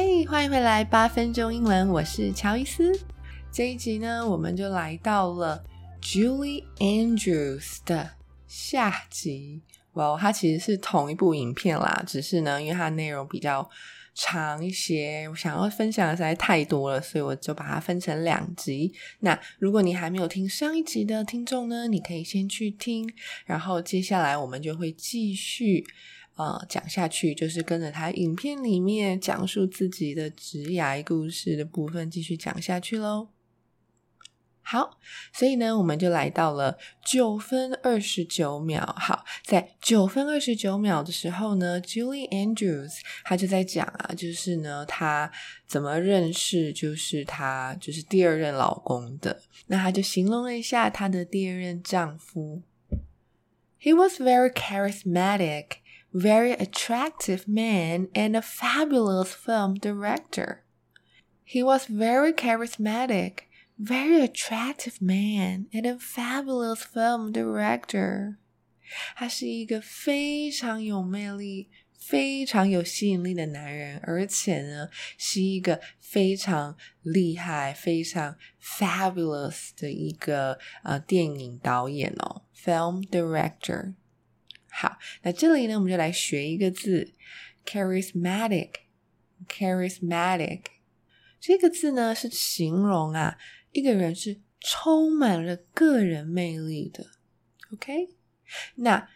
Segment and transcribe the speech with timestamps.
[0.00, 2.96] 嘿，欢迎回来，八分钟英文，我是乔伊斯。
[3.50, 5.64] 这一集呢，我们就来到了
[6.00, 8.10] Julie Andrews 的
[8.46, 9.60] 下集。
[9.94, 13.68] 哇，它其实是同一部影片啦，只是呢，因为它内容比较
[14.14, 18.94] 长一些，我想要分享的实在太多了，所以我就把它分成两集。
[19.18, 23.12] 那如果你还没有听上一集的听众呢，你可以先去听，
[23.44, 25.84] 然后接下来我们就会继续。
[26.38, 33.30] 呃，讲下去就是跟着他影片里面讲述自己的职涯故事的部分继续讲下去喽。
[34.62, 35.00] 好，
[35.32, 38.94] 所以呢，我们就来到了九分二十九秒。
[38.96, 45.32] 好，在九分二十九秒的时候呢，Julie Andrews 她就在讲啊，就是呢，她
[45.66, 49.40] 怎么认识就是她就是第二任老公的。
[49.66, 52.62] 那她就形容了一下她的第二任丈夫
[53.80, 55.78] ，He was very charismatic。
[56.13, 60.63] Very attractive man and a fabulous film director.
[61.43, 68.37] He was very charismatic, very attractive man and a fabulous film director.
[69.15, 83.95] 他是一个非常有魅力、非常有吸引力的男人，而且呢，是一个非常厉害、非常 fabulous 的一个呃电影导演哦，film director。
[84.70, 87.12] 好，那这里呢，我们就来学一个字
[87.64, 88.70] ，charismatic。
[89.46, 90.62] charismatic
[91.40, 93.38] 这个字呢，是形容啊，
[93.70, 97.06] 一个人是充满了个人魅力的。
[97.72, 98.08] OK，
[98.74, 99.08] 那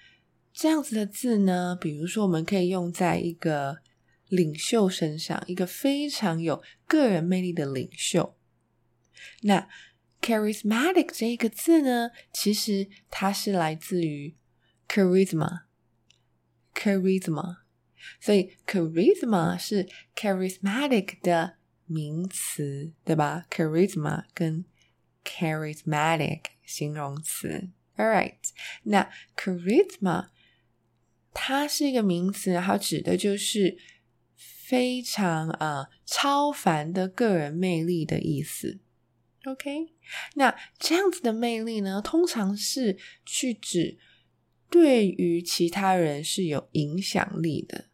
[0.53, 3.79] 这样子的字呢，比如说我们可以用在一个
[4.29, 8.37] 领袖身上，一个非常有个人魅力的领袖。
[9.41, 9.69] 那
[10.21, 14.37] charismatic 这个字呢，其实它是来自于。
[14.93, 17.57] charisma，charisma，
[18.21, 21.55] 所以 charisma 是 charismatic 的
[21.87, 24.67] 名词，对吧？charisma 跟
[25.25, 27.71] charismatic 形容词。
[27.97, 28.37] All right，
[28.83, 30.27] 那 charisma
[31.33, 33.79] 它是一个名词，它指的就是
[34.37, 38.81] 非常啊、超凡的个人魅力的意思。
[39.47, 39.95] OK，
[40.35, 43.99] 那这样子的魅力呢，通常是去指。
[44.73, 47.85] 对于其他人是有影响力的，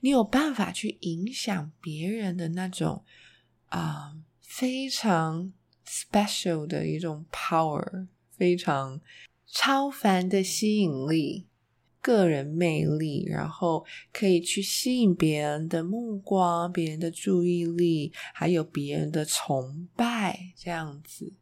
[0.00, 3.04] 你有办法去影响别人的那种
[3.66, 5.52] 啊、非常
[5.86, 9.02] special 的一种 power，非常
[9.46, 11.46] 超凡的吸引力、
[12.00, 21.34] 个人魅力，然后可以去吸引别人的目光、别人的注意力，还有别人的崇拜，这样子。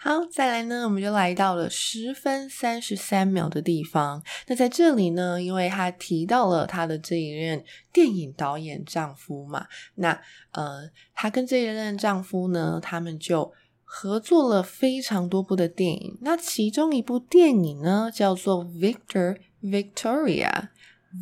[0.00, 4.22] 好，再来呢，我们就来到了十分三十三秒的地方。
[4.46, 9.66] 那在这里呢，因为她提到了她的这一任电影导演丈夫嘛，
[9.96, 10.12] 那
[10.52, 16.16] 呃，她跟这一任丈夫呢，他们就合作了非常多部的电影。
[16.20, 20.50] 那其中一部电影呢，叫做《Victor Victoria》。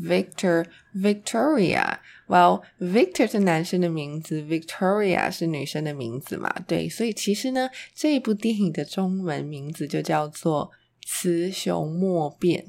[0.02, 1.98] Victor Victoria。
[2.28, 6.52] Well, Victor 是男生的名字，Victoria 是女生的名字嘛？
[6.66, 10.72] 对，所以其实呢，这部电影的中文名字就叫做
[11.06, 12.64] 《雌雄莫辨》。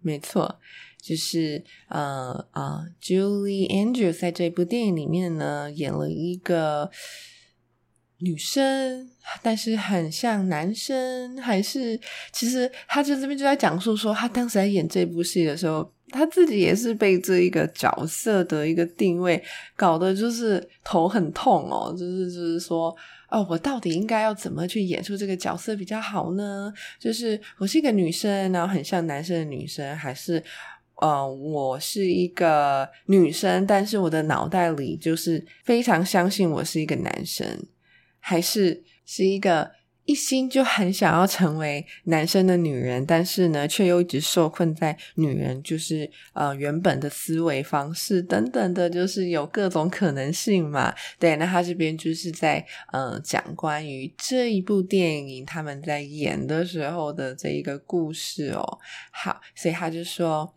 [0.00, 0.60] 没错，
[1.00, 6.88] 就是呃呃，Julie Andrews 在这部电影里面呢，演了一个
[8.18, 9.10] 女生，
[9.42, 12.00] 但是很像男生，还是
[12.32, 15.92] 其实他就这边就在讲述说，他当时在演这部戏的时候。
[16.12, 19.42] 他自己也是被这一个角色的一个定位
[19.74, 22.94] 搞得就是头很痛哦，就是就是说，
[23.30, 26.72] 哦，我到底应该要怎么去演出这个角色比较好呢？
[27.00, 30.42] 就是我是一个女生，然后很像男生的女生，还是
[31.00, 37.46] 呃，我是一个女生，但是我的脑袋里就是非常相信我是一个男生，
[38.20, 39.68] 还是是一个
[40.04, 50.94] 一心就很想要成为男生的女人，但是呢，却又一直受困在女人就是呃原本的思维方式等等的，就是有各种可能性嘛。
[51.18, 58.78] 对，那他这边就是在呃讲关于这一部电影他们在演的时候的这一个故事哦。
[59.12, 60.54] 好，所以他就说。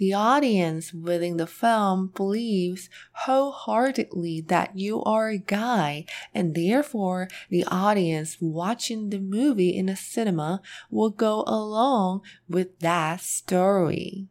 [0.00, 2.90] The audience within the film believes
[3.24, 6.04] wholeheartedly that you are a guy,
[6.34, 10.60] and therefore the audience watching the movie in the cinema
[10.90, 14.28] will go along with that story.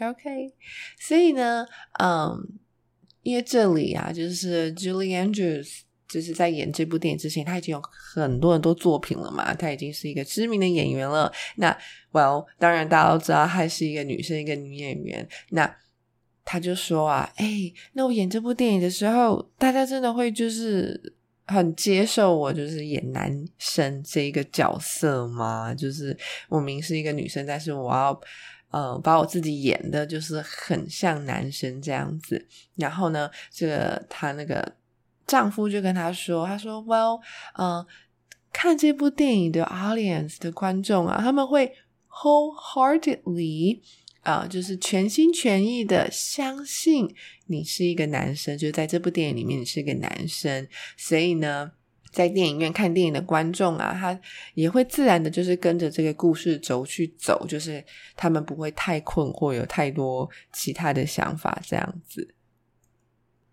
[0.00, 0.54] OK，
[0.98, 1.66] 所以呢，
[2.00, 2.58] 嗯，
[3.22, 5.82] 因为这里啊，就是 Julie Andrews。
[6.13, 11.31] 就是在演这部电影之前，他已经有很多很多作品了嘛，他已经是一个知名的演员了。
[11.55, 11.75] 那
[12.11, 15.27] ，Well，当然大家都知道，她是一个女生，一个女演员。
[15.49, 15.75] 那
[16.45, 21.15] 他就说啊，哎，那我演这部电影的时候，大家真的会就是
[21.47, 25.73] 很接受我就是演男生这一个角色吗？
[25.73, 26.15] 就是
[26.47, 28.21] 我明是一个女生，但是我要
[28.69, 32.45] 呃把我自己演的就是很像男生这样子。
[32.75, 34.75] 然后呢，这个他那个。
[35.25, 37.21] 丈夫就跟她说：“他说，Well，
[37.57, 37.85] 嗯、
[38.51, 41.73] 看这部电影的 audience 的观众啊，他们会
[42.09, 43.79] wholeheartedly
[44.21, 47.13] 啊、就是全心全意的相信
[47.47, 50.65] 你是一个男生，就在这部电影里面你是一个男生，
[50.95, 51.71] 所以呢，
[52.11, 54.17] 在电影院看电影的观众啊，他
[54.53, 57.83] 也会自然的，就是跟着这个故事轴去走，就是
[58.15, 62.35] 他们不会太困惑，有太多其他的想法，这样子。”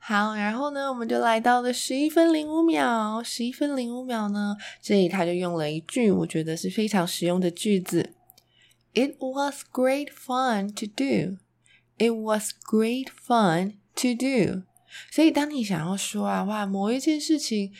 [0.02, 3.22] 好，然后呢，我们就来到了十一分零五秒。
[3.22, 8.14] 十一分零五秒呢，这里他就用了一句我觉得是非常实用的句子
[8.94, 11.36] ：“It was great fun to do.
[11.98, 14.62] It was great fun to do.”
[15.10, 17.70] 所以，当你想要说啊，哇，某一件事情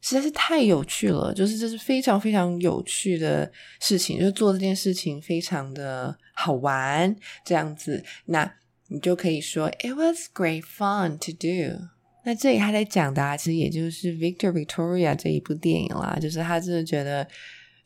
[0.00, 7.14] 实在是太有趣了，就是这是非常非常有趣的事情，就做这件事情非常的好玩，
[7.44, 8.50] 这样子，那。
[8.88, 11.88] 你就可以说，It was great fun to do。
[12.24, 17.26] 那这里他在讲的啊，其实也就是 Victor Victoria 这一部电影啦，就是他真的觉得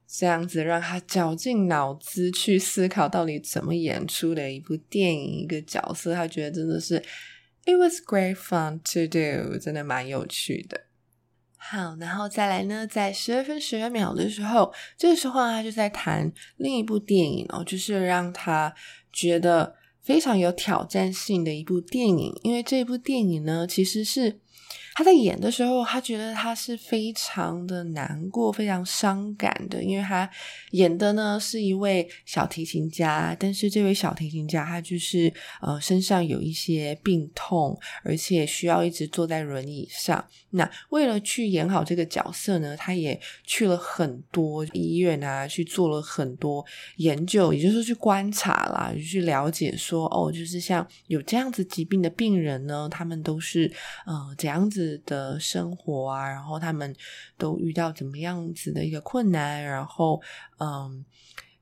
[0.06, 7.02] 这样子让他绞尽脑汁去思考到底怎么演出的一部电影一个角色，他觉得真的是
[7.67, 10.87] It was great fun to do，真的蛮有趣的。
[11.56, 18.75] 好，然后再来呢，在十二分十二秒的时候，这个时候他就在谈另一部电影哦，就是让他
[19.12, 19.79] 觉得。
[20.02, 24.41] 非常有挑战性的一部电影，因为这部电影呢，其实是。
[25.00, 30.29] 他在演的时候，他觉得他是非常的难过、非常伤感的，因为他
[30.73, 35.32] 演的呢是一位小提琴家，但是这位小提琴家他就是
[35.62, 37.75] 呃身上有一些病痛，
[38.05, 40.23] 而且需要一直坐在轮椅上。
[40.50, 46.62] 那为了去演好这个角色呢，他也去了很多医院啊，去做了很多
[46.97, 53.73] 研究，也就是去观察啦，就去了解说哦，就是像有这样子疾病的病人呢，他们都是
[54.05, 54.89] 呃怎样子。
[54.98, 56.94] 的生活啊，然后他们
[57.37, 60.20] 都遇到怎么样子的一个困难，然后
[60.58, 61.04] 嗯，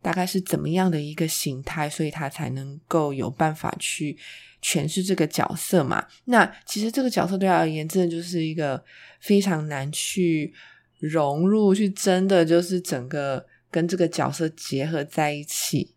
[0.00, 4.16] 大概是怎么样的一个形态，所以他才能够有办法去
[4.62, 6.06] 诠释这个角色嘛。
[6.25, 8.82] 那其实这个角色对他而言，真的就是一个
[9.20, 10.52] 非常难去
[10.98, 15.94] 融入，去真的就是整个跟这个角色结合在一起。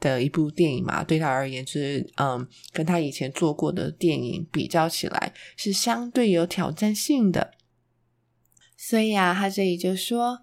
[0.00, 7.52] 的一部电影嘛，对他而言，就是嗯，跟他以前做过的电影比较起来，是相对有挑战性的。
[8.76, 10.40] 所以啊，他这里就说，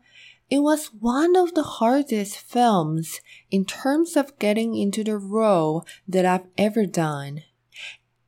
[0.50, 3.16] It was one of the hardest films
[3.50, 7.44] in terms of getting into the role that I've ever done.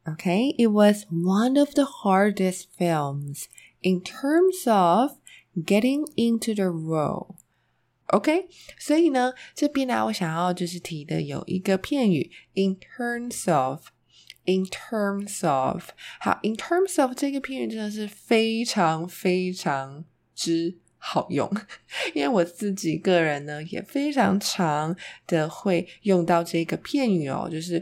[0.06, 3.46] Okay, it was one of the hardest films
[3.82, 5.18] in terms of
[5.56, 7.36] getting into the role.
[8.13, 21.49] OK，所以呢，这边呢，我想要就是提的有一个片语，in terms of，in terms of，好，in terms of 这个片语真的是非常非常之好用，
[22.13, 24.97] 因为我自己个人呢也非常常
[25.29, 27.79] 的会用到这个片语哦，就是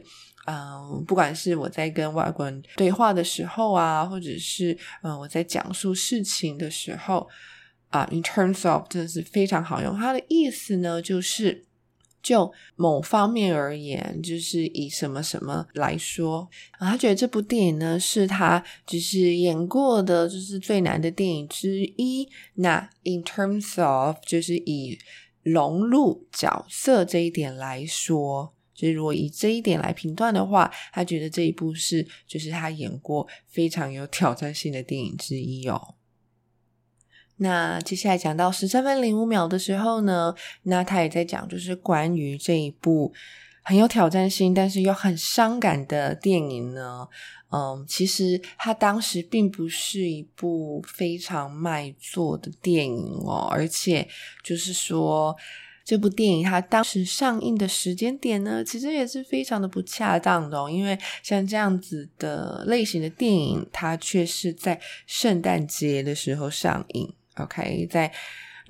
[0.47, 7.27] 嗯、不管是我在跟外国人对话的时候啊，或者是嗯、我在讲述事情的时候。
[7.91, 9.97] 啊、，in terms of 真的是非常好用。
[9.97, 11.65] 它的意思呢，就是
[12.23, 22.29] 就某方面而言，就是以什么什么来说啊，他觉得这部电影呢是他就是演过的，就是最难的电影之一。
[22.55, 24.99] 那 in terms of 就是以
[25.43, 35.95] 融入角色这一点来说，就是如果以这一点来评断的话，他觉得这一部是就是他演过非常有挑战性的电影之一哦。
[37.39, 43.13] 那接下来讲到十三分零五秒的时候呢，那他也在讲，就是关于这一部
[43.63, 47.09] 很有挑战性，但是又很伤感的电影呢。
[47.51, 54.07] 嗯，其实他当时并不是一部非常卖座的电影哦，而且
[54.45, 55.35] 就是说，
[55.83, 67.15] 这部电影它当时上映的时间点呢，其实也是非常的不恰当的哦，因为像这样子的类型的电影，它却是在圣诞节的时候上映。
[67.39, 68.11] OK，在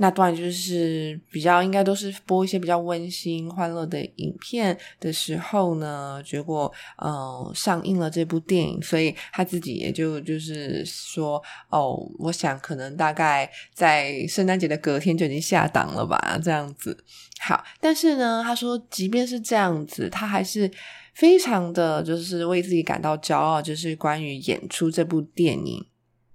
[0.00, 16.96] 那段就是比较应该都是播一些比较温馨欢乐的影片的时候呢，结果呃上映了这部电影，所以他自己也就就是说哦，我想可能大概在圣诞节的隔天就已经下档了吧，这样子。
[17.40, 20.70] 好，但是呢，他说即便是这样子，他还是
[21.14, 25.84] 非常的就是为自己感到骄傲，就是关于演出这部电影。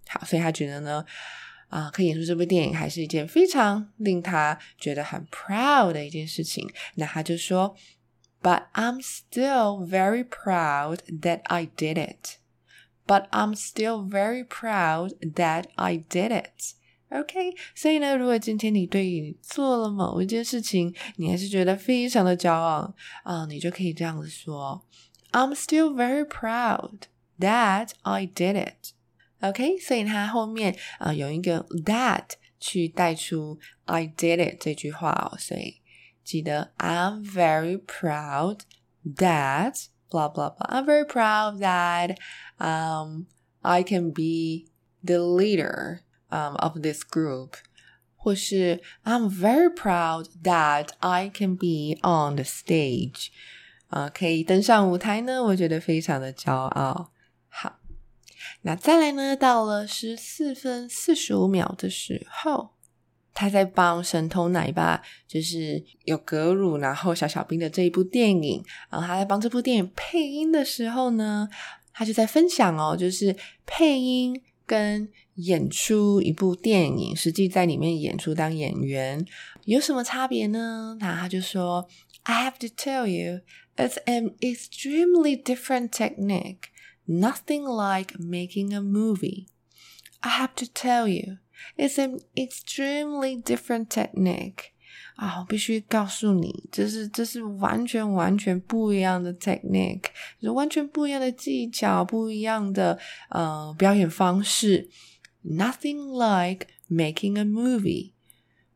[0.10, 1.06] 好，所以他觉得呢。
[1.73, 6.69] 啊，可以演出这部电影还是一件非常令他觉得很 proud 的一件事情。
[6.95, 7.77] 那他就说，
[8.43, 12.39] But I'm still very proud that I did it.
[13.07, 16.75] But I'm still very proud that I did it.
[17.11, 24.85] OK，所以呢，如果今天你对于你做了某一件事情，你还是觉得非常的骄傲啊，你就可以这样子说，
[25.33, 27.05] I'm still very proud
[27.41, 28.93] that I did it.
[29.43, 35.81] OK，所以它后面啊、呃、有一个 that 去带出 I did it 这句话哦，所以
[36.25, 38.61] 记得 I'm very proud
[39.05, 40.69] that blah blah blah.
[40.69, 42.17] I'm very proud that
[42.59, 43.27] um
[43.61, 44.67] I can be
[45.05, 46.01] the leader
[46.31, 47.53] um of this group，
[48.17, 53.29] 或是 I'm very proud that I can be on the stage，
[53.87, 57.12] 啊、呃，可以登上舞台呢，我觉得非常的骄傲。
[58.62, 59.36] 那再来呢？
[59.36, 62.72] 到了十四分四十五秒的时候，
[63.34, 71.50] 他在帮神偷奶爸，就是有格鲁，然后小小兵的这一部电影，然后他在帮这部电影配音的时候呢，
[71.94, 73.36] 他就在分享哦，就是
[73.66, 79.26] 配音跟演出一部电影，实际在里面演出当演员
[79.66, 80.96] 有什么差别呢？
[81.00, 81.88] 那他就说
[82.24, 83.42] ：“I have to tell you,
[83.76, 86.70] it's an extremely different technique.”
[87.07, 89.47] Nothing like making a movie.
[90.21, 91.39] I have to tell you,
[91.77, 94.73] it's an extremely different technique.
[95.17, 100.05] 啊，我必须告诉你，这是这是完全完全不一样的 technique，
[100.41, 102.99] 就是完全不一样的技巧，不一样的
[103.31, 104.89] 呃表演方式。
[105.45, 108.13] Nothing like making a movie，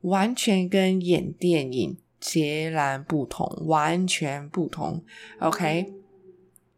[0.00, 5.05] 完全跟演电影截然不同，完全不同。
[5.38, 5.93] OK。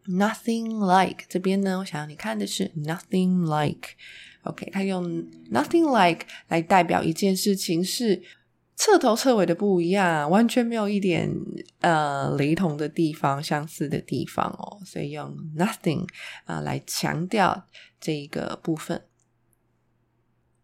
[0.09, 3.89] Nothing like 这边呢，我想要你看的是 nothing like。
[4.41, 5.05] OK，他用
[5.51, 8.23] nothing like 来代表一件事情是
[8.75, 11.29] 彻头彻尾的不一样，完全没有一点
[11.81, 16.01] 呃雷同的地方、相似的地方哦，所以用 nothing
[16.45, 17.67] 啊、呃、来强调
[18.01, 19.03] 这一个部分。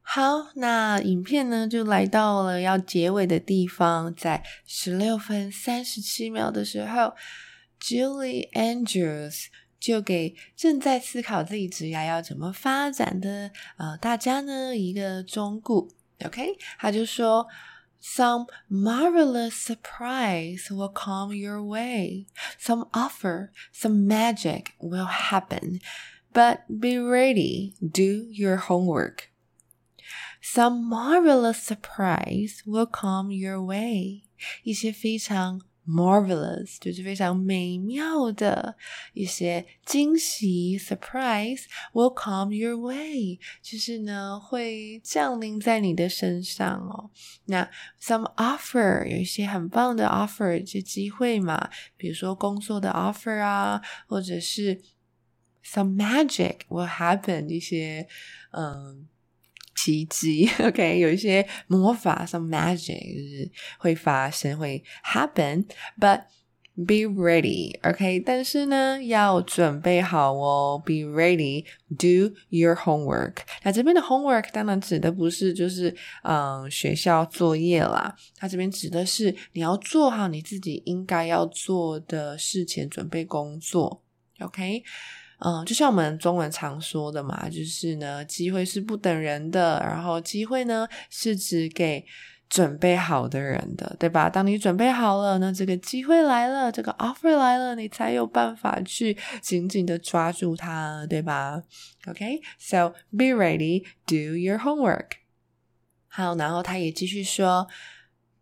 [0.02, 7.14] 好，那影片呢就来到了要结尾的地方，在十六分三十七秒的时候。
[7.81, 9.47] Julie Andrews
[9.79, 15.89] 就给正在思考自己职业要怎么发展的呃大家呢一个忠告，
[16.25, 16.59] OK？
[16.79, 17.49] 他就说：“
[18.03, 22.27] Some marvelous surprise will come your way.
[22.59, 25.81] Some offer, some magic will happen.
[26.33, 29.31] But be ready, do your homework.
[30.43, 34.23] Some marvelous surprise will come your way.”
[34.63, 38.76] 一些非常 Marvelous 就是非常美妙的
[39.14, 47.12] 一些惊喜，surprise will come your way，就是呢会降临在你的身上哦。
[47.46, 47.70] 那
[48.02, 54.82] some offer 有一些很棒的 offer，一些机会嘛，比如说工作的 offer 啊，或者是
[55.64, 58.08] some magic will happen 一些
[58.52, 59.08] 嗯。
[59.86, 66.22] 奇迹， OK，有一些魔法，some magic 就是会发生，会 happen，but
[66.76, 73.36] be ready，OK，但是呢，要准备好哦，be ready，do your homework。
[73.62, 84.02] 那这边的 homework 当然指的不是就是嗯学校作业啦，它这边指的是你要做好你自己应该要做的事前准备工作
[84.40, 84.84] ，OK。
[85.46, 92.04] 嗯，就像我们中文常说的嘛，就是呢，机会是不等人的，然后机会呢是指给
[92.50, 94.28] 准备好的人的，对吧？
[94.28, 101.62] 当你准备好了，那这个机会来了，这个 offer 来了，你才有办法去紧紧的抓住它，对吧
[102.08, 105.12] ？OK，so be ready, do your homework.
[106.08, 107.68] 好，然后他也继续说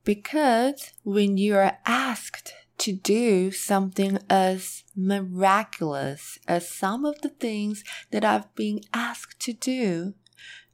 [0.05, 7.82] ，Because when you are asked to do something as miraculous as some of the things
[8.10, 10.14] that I've been asked to do,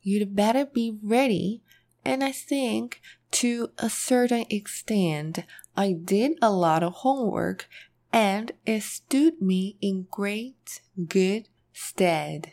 [0.03, 1.63] you'd better be ready.
[2.05, 3.01] And I think
[3.33, 5.45] to a certain extent,
[5.75, 7.67] I did a lot of homework
[8.13, 12.53] and it stood me in great good stead.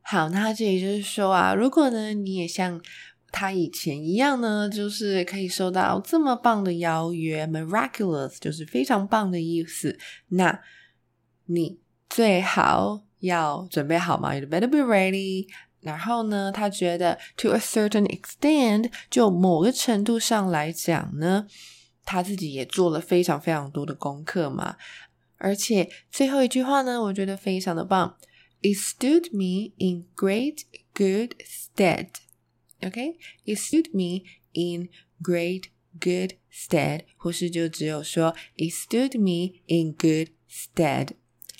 [0.00, 2.82] 好，那这里就是说啊，如果呢，你也像
[3.31, 9.97] 他以前一样呢，就是可以收到这么棒的邀约，miraculous 就是非常棒的意思。
[10.29, 10.59] 那
[11.45, 15.47] 你最好要准备好嘛，you better be ready。
[15.81, 21.47] 然后呢，他觉得 to a certain extent，就某个程度上来讲呢，
[22.03, 24.75] 他自己也做了非常非常多的功课嘛。
[25.37, 28.17] 而且最后一句话呢，我觉得非常的棒。
[28.61, 32.07] It stood me in great good stead.
[32.81, 34.89] Okay, it stood me in
[35.21, 35.65] great
[35.99, 37.01] good stead.
[37.17, 41.09] 或是就只有说 It stood me in good stead.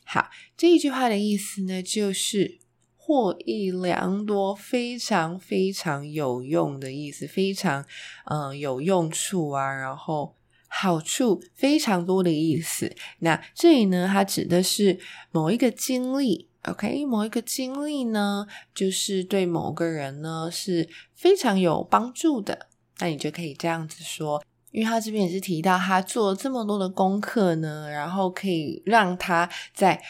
[0.06, 2.60] 好，这一句话的意思呢，就是
[2.96, 7.86] 获益良多，非常非常有用的意思，非常
[8.26, 10.36] 嗯有用处啊，然后
[10.68, 12.96] 好处非常多的意思。
[13.20, 15.00] 那这里呢，它指的是
[15.32, 16.49] 某一个经历。
[16.64, 22.68] OK，某一个经历呢，就是对某个人呢是非常有帮助的。
[23.00, 30.02] 那你就可以这样子说，因为他这边也是提到他做了这么多的功课呢，然后可以让他在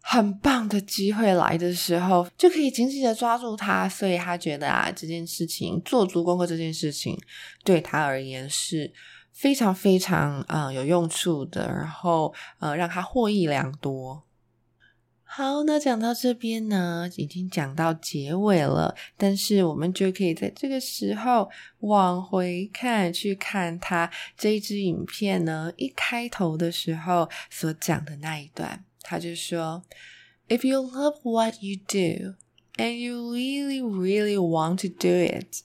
[0.00, 3.88] 很棒的机会来的时候，就可以紧紧的抓住他。
[3.88, 7.16] 所以他觉得啊，这件事情做足功课这件事情
[7.62, 8.92] 对他而言是
[9.30, 14.24] 非常非常啊、有用处的，然后呃让他获益良多。
[15.31, 29.83] 好，那讲到这边呢，已经讲到结尾了，但是我们就可以在这个时候往回看，去看他这一支影片呢，一开头的时候所讲的那一段，他就说：“
[30.47, 32.35] If you love what you do
[32.77, 35.61] and you really, really want to do it,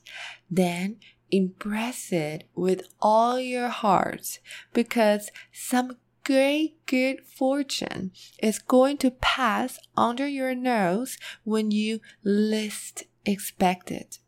[0.53, 0.97] then
[1.31, 4.39] embrace it with all your heart,
[4.75, 5.97] because some
[6.27, 14.21] Great good fortune is going to pass under your nose when you least expect it.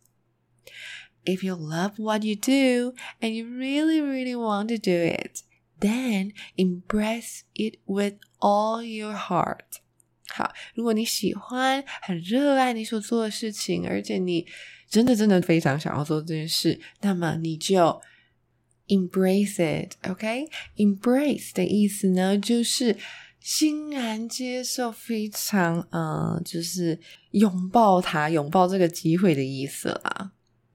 [1.25, 5.42] If you love what you do and you really, really want to do it,
[5.81, 9.81] then embrace it with all your heart.
[10.29, 14.47] 好，如果你喜欢、很热爱你所做的事情，而且你
[14.88, 18.01] 真的真的非常想要做这件事，那么你就
[18.89, 20.47] Embrace it, OK?
[20.75, 22.97] Embrace 的意思呢，就是
[23.39, 26.99] 欣然接受，非常呃，就是
[27.32, 30.32] 拥抱它，拥抱这个机会的意思啦。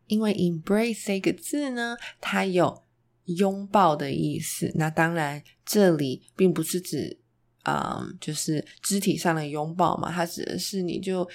[0.07, 2.85] 因为 embrace 这个字呢，它有
[3.25, 4.71] 拥抱的意思。
[4.77, 7.19] 那当然，这里并不是指
[7.65, 11.29] 啊、呃，就是肢体上的拥抱嘛，它指的是你就。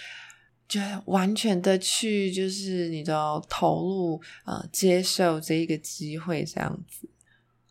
[0.69, 7.09] 就完全的去，就是你都要投入，呃，接受这一个机会这样子。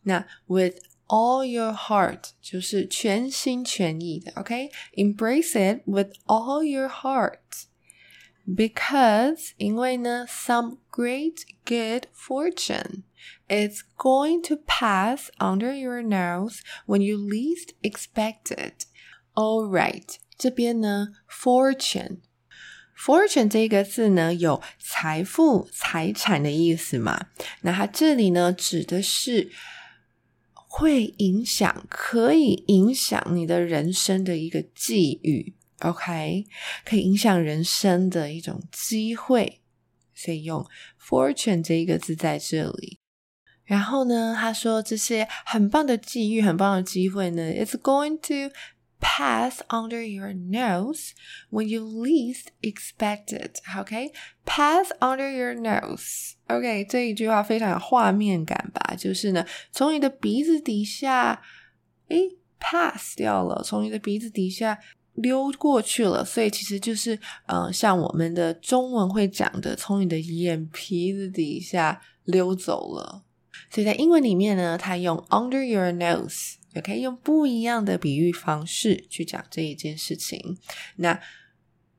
[0.03, 13.03] 那 with all your heart 就是全心全意的，OK？Embrace it with all your heart，because 因为呢，some great good fortune
[13.47, 18.85] is going to pass under your nose when you least expect it.
[19.33, 22.19] All right，这边呢，fortune。
[22.98, 27.28] Fortune 这个字呢，有财富、财产的意思嘛？
[27.62, 29.50] 那它这里呢，指的是
[30.52, 36.46] 会影响、可以影响你的人生的一个际遇，OK？
[36.84, 39.60] 可以影响人生的一种机会，
[40.12, 40.66] 所以用
[41.00, 42.98] Fortune 这一个字在这里。
[43.64, 48.54] 然后呢，他说这些很棒的际遇、很棒的机会呢，It's going to
[49.00, 51.12] Pass under your nose
[51.50, 53.60] when you least expect it.
[53.78, 54.12] OK,
[54.44, 56.34] pass under your nose.
[56.48, 58.96] OK，这一句话非常有画面感吧？
[58.96, 61.40] 就是呢，从你的鼻子底下，
[62.08, 64.78] 诶，pass 掉了，从你的鼻子底下
[65.14, 66.24] 溜过去了。
[66.24, 73.24] 所以其实就是，嗯、像我们的中文会讲的，从你的眼皮子底下溜走了。
[73.70, 76.54] 所以在英文里面呢，它用 under your nose。
[76.80, 80.58] 可以用不一样的比喻方式去讲这一件事情。
[80.96, 81.20] 那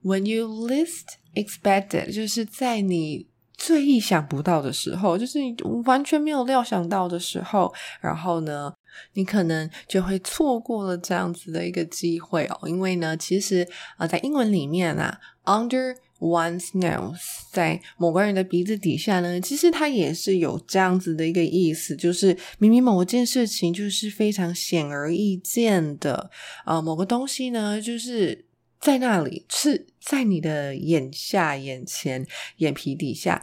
[0.04, 5.54] when you least expected，就是在你最意想不到的时候，就是你
[5.86, 8.74] 完全没有料想到的时候，然后呢，
[9.13, 12.60] 你可能就会错过了这样子的一个机会哦。
[12.68, 17.18] 因为呢，其实啊、在英文里面啊，under one's nose，
[17.52, 26.30] 在某个人的鼻子底下呢，其实它也是有这样子的一个意思，就是明明某件事情就是非常显而易见的
[26.66, 28.46] 啊、某个东西呢，就是
[28.80, 32.26] 在那里，是在你的眼下、眼前、
[32.58, 33.42] 眼皮底下，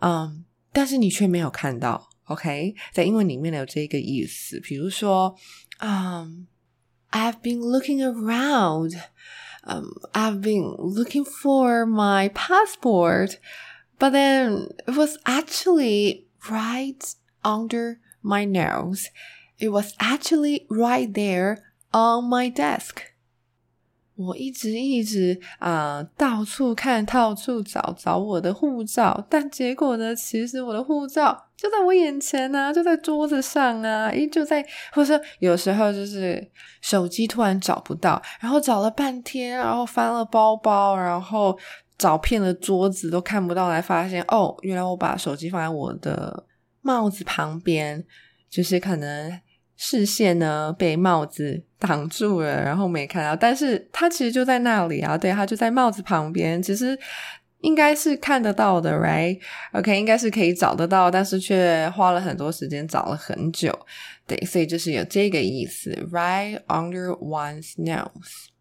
[0.00, 2.08] 嗯，但是你却没有看到。
[2.24, 5.36] OK，在英文里面有这个意思，比如说，
[5.80, 6.46] 嗯
[7.10, 8.98] ，I've been looking around。
[9.64, 13.38] Um, I've been looking for my passport,
[13.98, 19.08] but then it was actually right under my nose.
[19.58, 23.13] It was actually right there on my desk.
[24.16, 36.48] 我一直一直啊、到处看，到处找找我的护照，但结果呢，其实我的护照就在我眼前呢、啊，就在桌子上啊，诶，就在，或者说有时候就是
[36.80, 41.58] 手机突然找不到，然后找了半天，然后翻了包包，然后
[41.98, 46.46] 找遍了桌子都看不到，来发现哦，原来我把手机放在我的
[46.82, 48.04] 帽子旁边，
[48.48, 49.40] 就是可能。
[49.86, 56.98] 视线呢被帽子挡住了，然后没看到，但是它其实就在那里啊，对，它就在帽子旁边，其实
[57.60, 63.78] 应该是看得到的，right？OK，应该是可以找得到，但是却花了很多时间找了很久，
[64.26, 68.53] 对，所以就是有这个意思，right under one's nose。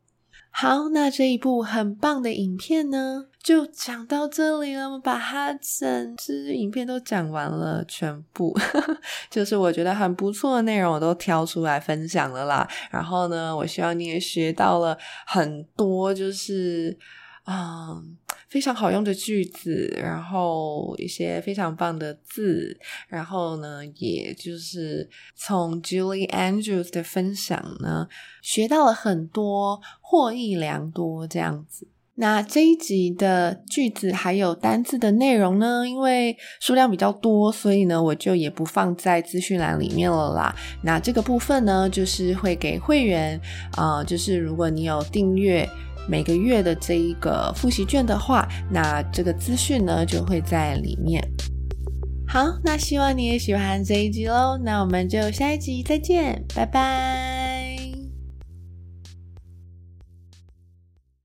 [0.55, 4.85] 好，那这一部很棒的影片呢，就讲到这里了。
[4.85, 8.55] 我们把它整支影片都讲完了，全部
[9.31, 12.67] 就是我觉得很不错的内容，我都挑出来分享了啦。
[12.91, 16.97] 然后呢，我希望你也学到了很多，就是。
[17.45, 18.15] 嗯，
[18.49, 28.07] 非常好用的句子，然后一些非常棒的字，然后呢，也就是从 Julie Andrews 的分享呢，
[28.41, 31.87] 学到了很多，获益良多这样子。
[32.15, 40.55] 那这一集的句子还有单字的内容呢，因为数量比较多，所以呢，我就也不放在资讯栏里面了啦。
[40.83, 43.41] 那这个部分呢，就是会给会员
[43.71, 45.67] 啊、呃，就是如果你有订阅。
[46.07, 51.23] 每个月的这一个复习卷的话，那这个资讯呢就会在里面。
[52.27, 54.57] 好，那希望你也喜欢这一集喽。
[54.57, 57.62] 那我们就下一集再见，拜拜。